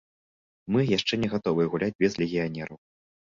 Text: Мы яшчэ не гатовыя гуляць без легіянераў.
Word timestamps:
Мы 0.75 0.79
яшчэ 0.97 1.19
не 1.23 1.29
гатовыя 1.33 1.71
гуляць 1.75 1.91
без 2.05 2.17
легіянераў. 2.23 2.81